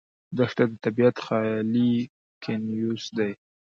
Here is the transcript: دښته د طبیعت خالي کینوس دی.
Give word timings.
دښته 0.37 0.63
د 0.71 0.73
طبیعت 0.83 1.15
خالي 1.25 1.91
کینوس 2.43 3.03
دی. 3.17 3.31